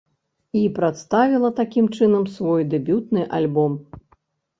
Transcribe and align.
І 0.59 0.61
прадставіла 0.77 1.51
такім 1.59 1.85
чынам 1.97 2.23
свой 2.37 2.65
дэбютны 2.71 3.27
альбом. 3.41 3.77